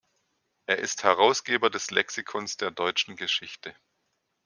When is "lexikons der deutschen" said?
1.91-3.17